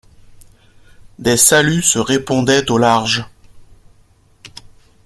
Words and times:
Des 1.19 1.37
saluts 1.37 1.83
se 1.83 1.99
répondaient 1.99 2.71
au 2.71 2.79
large. 2.79 3.27